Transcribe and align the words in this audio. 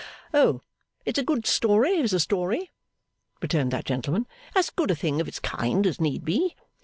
'Oh, 0.33 0.61
it's 1.05 1.19
a 1.19 1.23
good 1.23 1.45
story, 1.45 2.01
as 2.01 2.11
a 2.11 2.19
story,' 2.19 2.71
returned 3.39 3.69
that 3.69 3.85
gentleman; 3.85 4.25
'as 4.55 4.71
good 4.71 4.89
a 4.89 4.95
thing 4.95 5.21
of 5.21 5.27
its 5.27 5.37
kind 5.37 5.85
as 5.85 6.01
need 6.01 6.25
be. 6.25 6.55